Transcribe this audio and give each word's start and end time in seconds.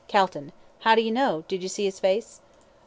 CALTON: 0.07 0.51
How 0.79 0.95
do 0.95 1.03
you 1.03 1.11
know? 1.11 1.43
Did 1.47 1.61
you 1.61 1.69
see 1.69 1.83
his 1.85 1.99
face? 1.99 2.41